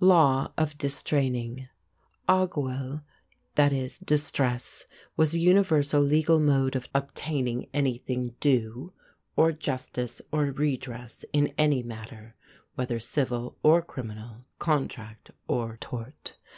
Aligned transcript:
LAW 0.00 0.50
OF 0.58 0.76
DISTRAINING. 0.76 1.68
Athgabail 2.28 3.02
([)a]h 3.56 3.70
gowil) 3.70 4.04
= 4.04 4.04
"distress", 4.04 4.88
was 5.16 5.30
the 5.30 5.40
universal 5.40 6.02
legal 6.02 6.40
mode 6.40 6.74
of 6.74 6.88
obtaining 6.96 7.68
anything 7.72 8.34
due, 8.40 8.92
or 9.36 9.52
justice 9.52 10.20
or 10.32 10.46
redress 10.46 11.24
in 11.32 11.54
any 11.56 11.84
matter, 11.84 12.34
whether 12.74 12.98
civil 12.98 13.56
or 13.62 13.80
criminal, 13.80 14.44
contract 14.58 15.30
or 15.46 15.76
tort. 15.76 16.36